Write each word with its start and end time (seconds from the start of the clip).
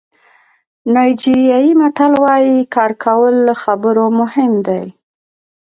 نایجیریايي 0.93 1.71
متل 1.81 2.11
وایي 2.23 2.57
کار 2.75 2.91
کول 3.03 3.33
له 3.47 3.53
خبرو 3.63 4.05
مهم 4.19 4.51
دي. 4.67 4.83